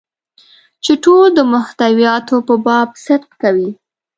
چې 0.83 0.93
ټول 1.03 1.25
د 1.37 1.39
محتویاتو 1.53 2.35
په 2.47 2.55
باب 2.65 2.89
صدق 3.05 3.31
کوي. 3.41 3.69